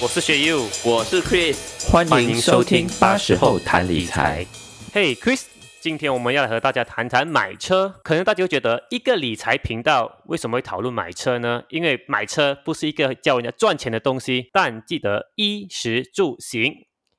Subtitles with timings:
[0.00, 4.46] 我是雪 U，我是 Chris，欢迎收听八十后谈理财。
[4.92, 5.46] 嘿，Chris，
[5.80, 7.92] 今天我们要来和大家谈谈买车。
[8.04, 11.64] 可能大家会觉得，一个理财频道为什么会讨论买车呢？
[11.70, 16.72] 因为买车不是一个教人家赚钱的东西，但记得衣食住行。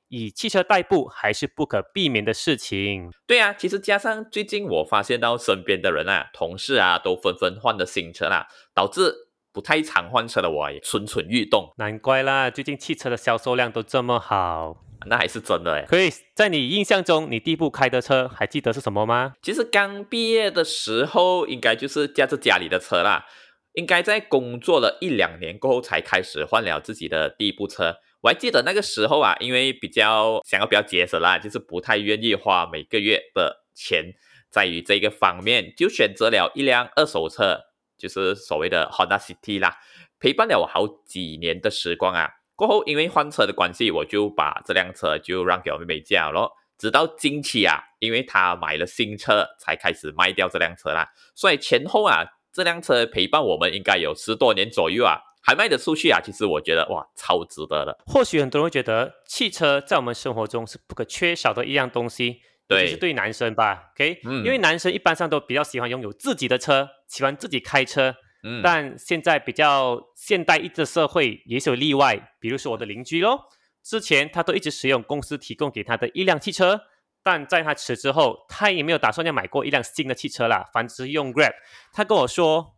[0.08, 3.10] 以汽车代步还是不可避免的事情。
[3.26, 9.14] 对啊，其实加上最近我发现到身边的人啊、同事啊，都纷纷换了新车啦，导致
[9.52, 11.72] 不太常换车的我也蠢蠢欲动。
[11.78, 15.86] 难怪啦，最近汽车的销售量都这么好，那还是真的哎。
[15.86, 19.34] Chris，在你印象中，你第一部开的车还记得是什么吗？
[19.42, 23.26] 其实刚毕业的时候，应该就是驾着家里的车啦。
[23.74, 27.96] 应该在工作了一两年过后，才开始换了自己的第一部车。
[28.20, 34.12] 我还记得那个时候啊，因为比较想要比较节省啦，就是不太愿意花每个月的钱
[34.50, 37.60] 在于这个方面，就选择了一辆二手车，
[38.00, 39.76] 就是所谓的 Honda City 啦，
[40.18, 42.28] 陪伴了我好几年的时光啊。
[42.56, 46.50] 过后因为换车的关系，我就把这辆车就让给我妹妹驾了。
[46.78, 51.06] 直到近期啊，因为她买了新车，才开始卖掉这辆车啦。
[51.34, 55.20] 所以前后啊，这辆车陪伴我们应该有十多年左右啊。
[55.42, 56.20] 还卖得出去啊！
[56.22, 57.98] 其实我觉得哇，超值得的。
[58.04, 68.14] 或许很多人会觉得汽车在我们生活中是不可缺少的一样东西，对，是对男生吧？OK，嗯，因为男生一般上都比较喜欢拥有自己的车，喜欢自己开车。
[68.42, 73.46] 嗯，但现在比较现代一的社会也是有例外，比如说我的邻居咯，
[73.82, 76.80] 之前他都一直使用公司提供给他的一辆汽车，
[77.22, 81.52] 但在他辞职后，他也没有打算要买过一辆新的汽车啦，反之用 Grab。
[81.92, 82.76] 他跟我说。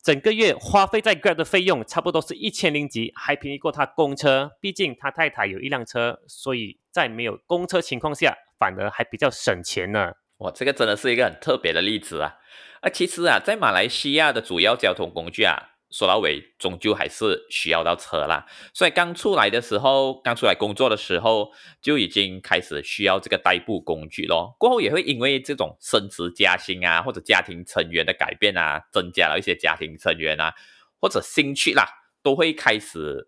[0.00, 4.52] 整个月花费在 Grab 的费用差不多是一千零几，还便宜过他公车。
[4.60, 10.12] 毕竟他太太有一辆车，所以在没有公车情况下，反而还比较省钱呢。
[10.38, 12.36] 哇，这个真的是一个很特别的例子啊！
[12.80, 15.74] 啊，其实啊，在马来西亚的主要交通工具啊。
[15.90, 18.44] 说到尾，终究还是需要到车啦。
[18.74, 24.54] 所以刚出来的时候，刚出来工作的时候，就已经开始需要这个代步工具咯。
[24.58, 30.52] 过后也会因为这种升职加薪啊，或者家庭成员的改变啊，增加了一些家庭成员啊，
[31.00, 31.88] 或者兴趣啦，
[32.22, 33.26] 都会开始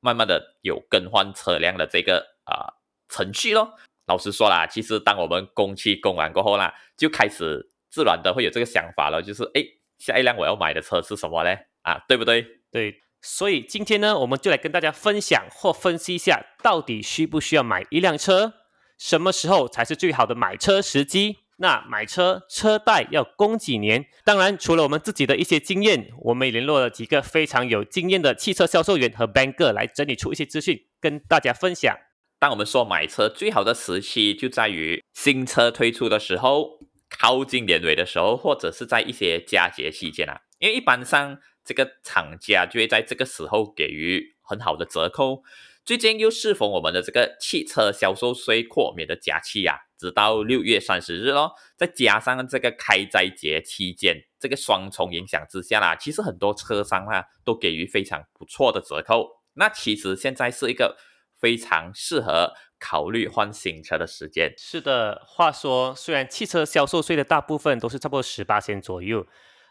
[0.00, 2.76] 慢慢的有更换车辆的这个啊
[3.08, 3.72] 程序咯。
[4.06, 9.62] 老实说啦，其实当我们工期供完过后啦，就开始自然的会有这个想法了，就是哎，
[9.98, 11.66] 下一辆我要买的车是什么嘞？
[11.82, 12.46] 啊，对不对？
[12.70, 18.54] 对，所以今天呢，我们就来跟大家分享或分析一下，到底需不需要买一辆车，
[18.98, 21.38] 什么时候才是最好的买车时机？
[21.58, 24.06] 那买车车贷要供几年？
[24.24, 31.96] 当然，除了我们自己的一些经验，我们也联络了几个非常有经验的汽车销售员和 banker 来整理出一些资讯，跟大家分享。
[32.42, 41.38] 当我们说买车最好的时期，就在于新车推出的时候，靠近年尾的时候，或者是在一些佳节期间啊，因为一般上。
[41.64, 45.44] 这个厂家就会在这个时候给予很好的折扣。
[45.84, 51.52] 最近又适逢我们的这个汽车销售税豁免的假期呀，直到六月三十日咯。
[51.76, 59.28] 再加上这个开斋节期间，这个双重影响之下啦，其实很多车商啊都给予非常不错的折扣。
[59.54, 60.96] 那其实现在是一个
[61.42, 64.54] 非常适合考虑换新车的时间。
[64.56, 69.26] 是的，话说虽然汽车销售税的大部分都是差不多十八千左右。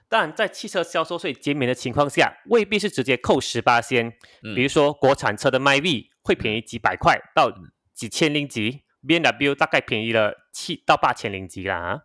[0.09, 4.11] 但在汽车销售税减免的情况下，未必是直接扣十八千。
[4.53, 7.49] 比如说，国产车的卖力会便宜几百块到
[7.93, 12.01] 几千零几，B M W 大概便宜了七到八千零几啦。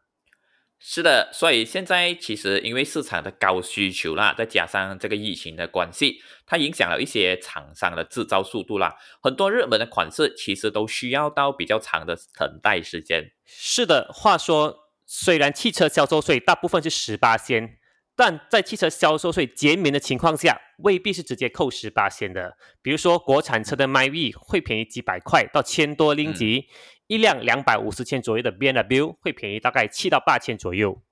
[0.78, 8.96] 是的，所以现在其实因为市场的高需求啦，再加上这个疫情的关系，它影响了一些厂商的制造速度啦。
[9.20, 13.32] 很多热门的款式其实都需要到比较长的等待时间。
[13.44, 17.78] 是的，话说，虽然汽车销售税大部分是十八先。
[18.18, 22.56] 但在汽车销售税减免的情况下，未必是直接扣十八千的。
[22.82, 26.68] 比如说，国产车的卖币会便宜几百块到千多零几，
[27.06, 31.02] 一辆两百五十千左右的 B N W 会便宜大概七到八千左右。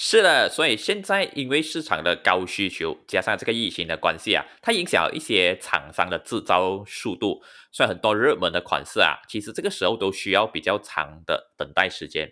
[0.00, 7.42] 是的，所以现在因为市场的高需求，加上这个疫情的关系啊，它影响了一些厂商的制造速度，
[7.72, 12.30] 所以很多热门的款式啊，其实这个时候都需要比较长的等待时间。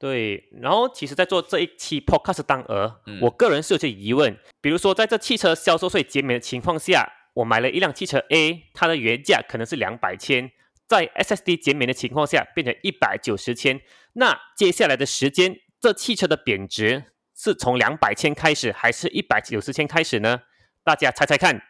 [0.00, 10.50] 对，然后其实，在做这一期 podcast 当儿，我个人是有些疑问，比如说，在这汽车销售税减免的情况下，我买了一辆汽车 A，它的原价可能是两百千，
[10.88, 13.82] 在 SSD 减免的情况下变成一百九十千，
[14.14, 17.04] 那接下来的时间，这汽车的贬值
[17.36, 20.44] 是从两百千开始，还是一百九十千开始呢？
[20.82, 21.60] 大家猜猜看。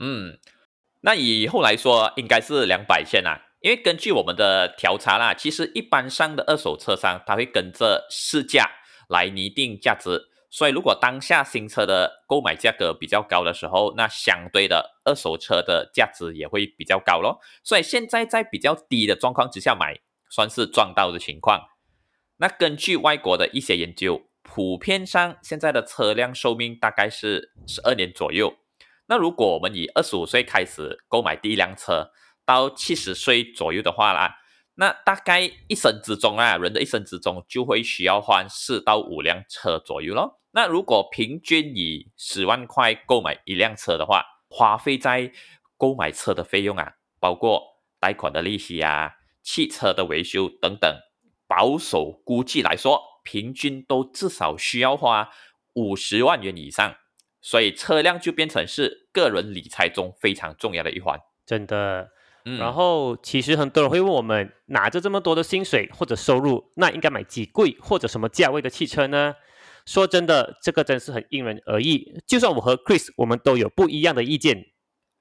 [0.00, 0.38] 嗯，
[1.02, 3.47] 那以后来说，应该是两百千啊。
[3.60, 8.70] 因为根据我们的调查啦，其实一般上的二手车商他会跟着市价
[9.08, 17.40] 来拟定价值，所以如果当下新车的购买价格比较高的时候，那相对的二手车的价值也会比较高咯。
[17.64, 19.98] 所以现在在比较低的状况之下买，
[20.30, 21.60] 算是赚到的情况。
[22.36, 28.54] 那根据外国的一些研究，普遍上现在的车辆寿命大概是十二年左右。
[29.08, 32.12] 那如果我们以二十五岁开始购买第一辆车，
[32.48, 34.38] 到七十岁左右的话啦，
[34.76, 40.40] 那大概一生之中啊，人的一生之中就会需要换四到五辆车左右咯。
[40.52, 45.30] 那如果平均以十万块购买一辆车的话，花费在
[45.76, 47.62] 购买车的费用啊，包括
[48.00, 50.90] 贷款的利息啊、汽车的维修等等，
[51.46, 55.28] 保守估计来说，平均都至少需要花
[55.74, 56.96] 五十万元以上。
[57.42, 62.08] 所以车辆就变成是个人理财中非常重要的一环，真的。
[62.56, 69.34] 然后其实很多人会问我们，拿着这么多的薪水或者收入，那应该买几贵或者什么价位的汽车呢？
[69.84, 72.20] 说真的，这个真是很因人而异。
[72.26, 74.66] 就算我和 Chris，我们都有不一样的意见。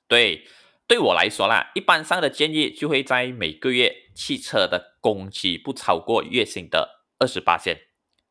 [0.07, 0.45] 对，
[0.88, 7.81] 对我来说啦，一般上的建议就会在每个月汽车的工期不超过月薪的二十八线。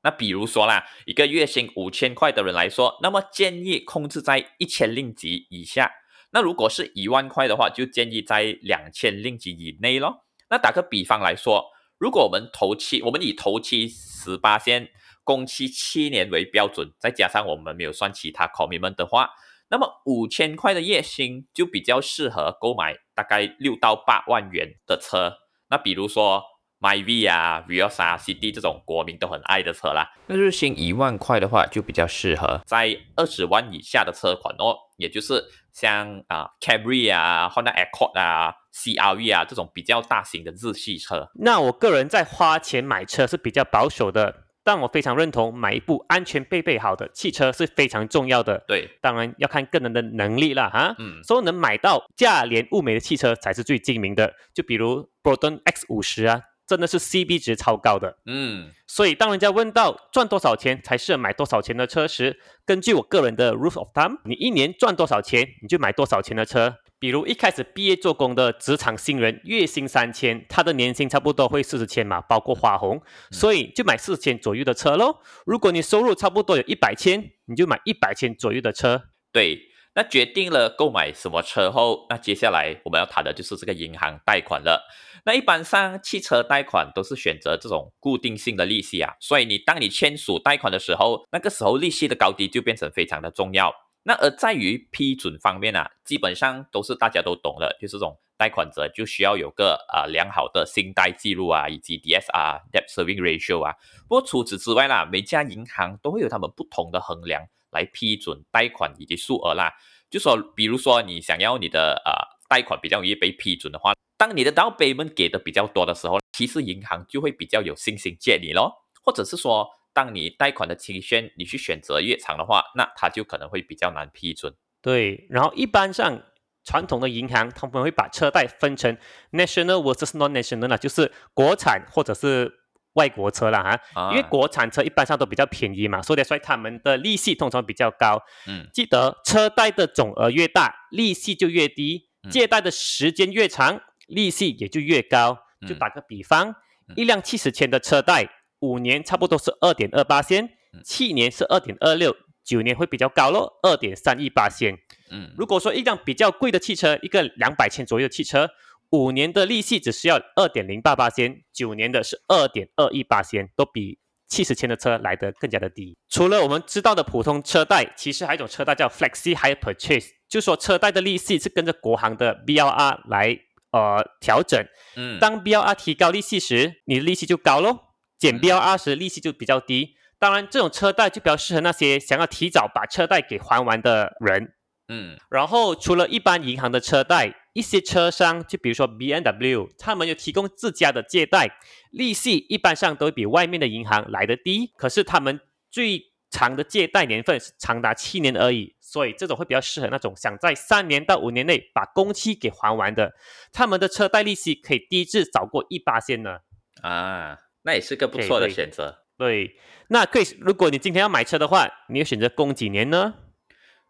[0.03, 5.91] 那比如说啦，一个月薪五千块的人来说，那么建议控制在一千令吉以下。
[6.37, 10.27] 那如果是一万块的话，就建议在两千令吉以内咯。
[10.51, 11.65] 那打个比方来说，
[11.97, 14.91] 如果我们头期，我们以头期十八线，
[15.25, 19.31] 工期七年为标准，再加上我们没有算其他 commitment 的话，
[19.71, 25.39] 那么五千块的月薪就比较适合购买大概六到八万元的车。
[25.71, 26.43] 那比如说。
[26.81, 30.13] myV 啊，Vios 啊，CD 这种国民都很爱的车啦。
[30.27, 35.43] 那日薪一万块的话，就比较适合在二十万以下的车款哦，也就是
[35.73, 41.31] 像啊 Camry 啊，Honda Accord 啊，CRV 啊这种比较大型的日系车。
[41.37, 48.63] 那我个人在花钱买车是比较保守的，但我非常认同买一部安全配备好的汽车是非常重要的。
[48.69, 54.35] 对，当然要看个人的能力啦，哈，嗯，所以能买到价廉物美的汽车才是最精明的。
[54.53, 56.43] 就比如 Proton X 五十啊。
[56.67, 66.77] 真的是 C B 值超高的，嗯，所以当人家问到赚多少钱才适合买多少钱的车时，根据我个人的 rule of thumb，你一年赚多少钱，你就买多少钱的车。
[66.99, 75.19] 比如一开始毕业做工的职场新人，月薪三千，他的年薪差不多会四十千嘛，包括花红，所以就买四千左右的车喽。
[75.45, 79.03] 如果你收入差不多有一百千，你就买一百千左右的车。
[79.31, 79.61] 对，
[79.97, 84.87] 那决定了购买什么车后，那接下来我们要谈的就是这个银行贷款了。
[85.25, 93.73] 那一般上汽车贷款都是选择这种固定性的利息啊，所以你当你签署贷款的时候，那个时候利息的高低就变成非常的重要。
[94.09, 103.75] 那而在于批准方面啊，基本上都是大家都懂的，就是这种贷款者就需要有个啊良好的信贷记录啊，以及 DSR（Debt Serving Ratio） 啊。
[104.09, 107.43] 不过除此之外啦，每家银行都会有他们不同的衡量
[107.73, 109.73] 来批准贷款以及数额啦。
[110.09, 112.13] 就说比如说你想要你的呃
[112.49, 113.93] 贷款比较容易被批准的话。
[114.17, 118.73] 当你的 down payment 给的比较多的时候，其实银行就会比较有信心借你咯。
[119.05, 124.53] 或者是说，当你贷款的期限你去选择越长的话，那他就可能会比较难批准。
[124.83, 126.23] 对，然后一般上
[126.63, 128.95] 传统的银行他们会把车贷分成
[129.33, 132.53] national versus non-national 啊，就是国产或者是
[132.93, 134.11] 外国车了哈。
[134.11, 138.23] 因为国产车一般上都比较便宜嘛，所以说他们的利息通常比较高。
[138.47, 143.81] 嗯，记得车贷的总额越大，利息就越低，借贷的时间越长。
[144.07, 145.39] 利息也就越高。
[145.67, 146.55] 就打个比方，
[146.97, 148.29] 一辆七十千的车贷，
[148.67, 150.51] 五年差不多是二点二八千，
[150.85, 154.77] 七年是二点二六，九年会比较高咯，二点三一八仙。
[155.13, 158.51] 嗯，如果说一辆比较贵的汽车，一个两百千左右的汽车，
[158.91, 165.97] 五年的利息只需要二点零八八千，九年的是二点二一八仙，都比七十千的车来得更加的低。
[166.09, 173.39] 除了我们知道的普通车贷，其实还有一种车贷叫 Flexi Hire Purchase，就说车贷的利息是跟着国行的 BLR 来。
[173.73, 177.86] 呃，调整，嗯，当 BLR 提高利息时，你的利息就高咯；
[178.19, 179.95] 减 BLR 时，利息就比较低。
[180.19, 184.55] 当然，这种车贷就比较适合那些想要提早把车贷给还完的人，
[184.89, 185.19] 嗯。
[185.31, 191.59] 然后，除了一般银行的车贷，一些车商，就比如说 BNW，他们有提供自家的借贷，
[191.91, 194.73] 利息一般上都会比外面的银行来的低。
[194.77, 195.39] 可是，他们
[195.71, 198.75] 最长的借贷年份是长达七年而已。
[198.81, 203.13] 所以这种会比较适合那种想在三年到五年内把工期给还完的，
[203.53, 206.39] 他们的车贷利息可以低至早过一八线呢。
[206.83, 209.03] 啊，那也是个不错的选择。
[209.19, 209.57] 对，
[209.89, 213.15] 那 Chris，如果你今天要买车的话，你要选择供几年呢？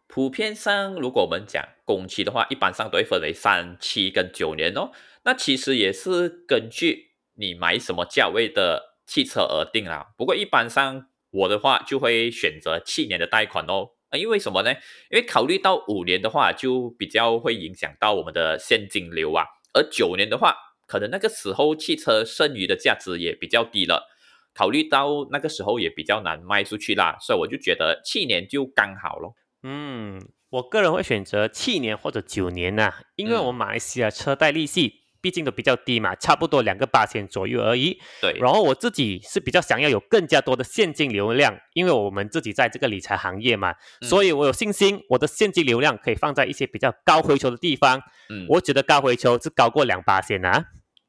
[0.07, 4.91] 普遍上，如果我们讲工期的话，一般上都会分为三、七跟九年哦。
[5.23, 10.07] 那其实也是根据你买什么价位的汽车而定啦。
[10.17, 11.07] 不过一般上。
[11.29, 13.89] 我的话就会选择七年的贷款哦。
[14.09, 14.71] 啊，因为什么呢？
[15.11, 19.43] 因为考虑到五年的话，就比较会影响到我们的现金流啊。
[19.73, 20.55] 而九年的话，
[20.87, 24.07] 可能那个时候汽车剩余的价值也比较低了，
[24.55, 29.35] 考虑到那个时候也比较难卖出去啦，所以我就觉得去年就刚好咯。
[29.63, 35.03] 嗯，我个人会选择七年或者九年呐，因为我们马来西亚车贷利息。
[35.19, 37.99] 毕竟都比较低嘛，差不多两个八千左右而已。
[38.21, 47.99] 对，然后我自己是比较想要有更加多的现金流量，因为我们自己在这个理财行业嘛，所以我有信心我的现金流量可以放在一些比较高回酬的地方。
[48.29, 50.65] 嗯，我觉得高回酬是高过两八千啊，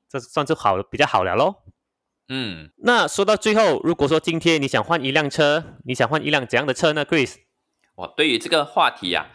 [0.09, 1.57] 这算是好比较好了喽。
[2.29, 7.37] 嗯，那说到最后，如果说今天你想换一辆车，你想换一辆怎样的车呢，Chris？
[7.95, 9.31] 我，对于这个话题呀。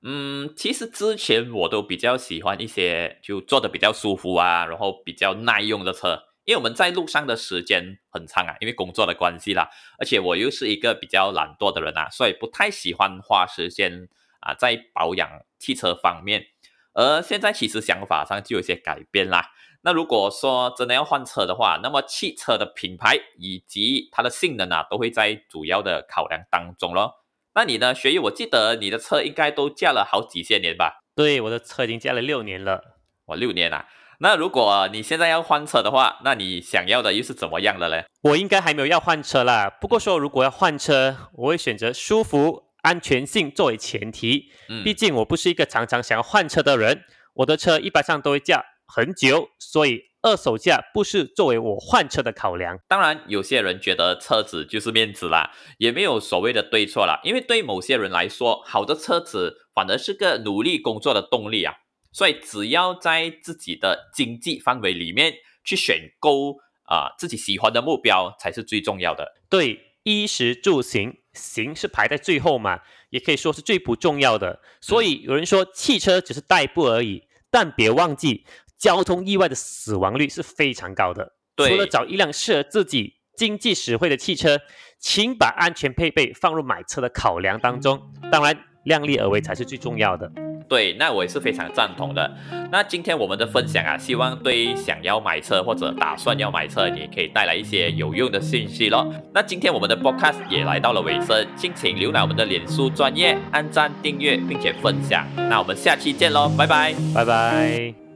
[0.00, 9.68] 嗯，其实之前我都比较喜欢一些就坐的比较舒服啊，然后比较耐用的车，因为我们在路上的时间很长啊，因为工作的关系啦，
[9.98, 14.08] 而且我又是一个比较懒惰的人啊，所以不太喜欢花时间
[14.40, 16.46] 啊在保养汽车方面。
[16.94, 19.50] 而现在其实想法上就有些改变啦。
[19.82, 27.24] 那如果说真的要换车的话，那么汽车的品牌以及它的性能啊，都会在主要的考量当中咯。
[27.54, 28.18] 那你呢，学义？
[28.18, 31.00] 我记得你的车应该都驾了好几千年吧？
[31.14, 32.98] 对，我的车已经驾了六年了。
[33.26, 33.86] 我，六年啊！
[34.20, 38.04] 那如果你现在要换车的话，那你想要的又是怎么样的嘞？
[38.22, 39.70] 我应该还没有要换车啦。
[39.80, 44.50] 不过说，如果要换车，我会选择舒服、安全性作为前提。
[44.68, 47.04] 嗯，毕竟我不是一个常常想要换车的人，
[47.34, 50.08] 我的车一般上都会驾很久，所以。
[50.20, 57.20] 二手价不是作为我换车的考量，当然有些人觉得车子就是面子啦，也没有所谓的对错啦。
[57.22, 61.72] 因为对某些人来说，好的车子反而是个努力工作的动力啊。
[62.12, 69.34] 所以只要在自己的经济范围里面去选购啊自己喜欢的目标，才是最重要的。
[69.48, 72.80] 对，衣食住行，行是排在最后嘛，
[73.10, 74.60] 也可以说是最不重要的。
[74.80, 78.44] 所以有人说汽车只是代步而已，但别忘记。
[78.78, 81.32] 交通意外的死亡率是非常高的。
[81.56, 84.60] 除了找一辆适合自己、经济实惠的汽车，
[84.98, 88.00] 请把安全配备放入买车的考量当中。
[88.30, 90.30] 当然，量力而为才是最重要的。
[90.68, 92.30] 对，那我也是非常赞同的。
[92.70, 99.10] 那今天我们的分享啊，希望对想要买车或者打算要买车，你可以带来一些有用的信息咯。
[99.32, 105.26] 那今天我们的 podcast 也来到了尾声，敬请浏览我们的脸书专业，按赞、订阅并且分享。
[105.36, 108.07] 那我们下期见喽，拜拜，拜拜。